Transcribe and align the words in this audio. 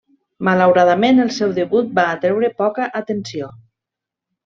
Malauradament 0.47 1.25
el 1.27 1.29
seu 1.37 1.53
debut 1.59 1.93
va 2.01 2.07
atreure 2.17 2.53
poca 2.65 2.91
atenció. 3.05 3.55